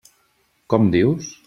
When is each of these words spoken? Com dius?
Com 0.75 0.89
dius? 0.97 1.33